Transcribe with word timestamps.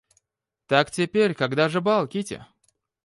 Так 0.65 0.89
теперь 0.89 1.35
когда 1.35 1.69
же 1.69 1.79
бал, 1.79 2.07
Кити? 2.07 2.43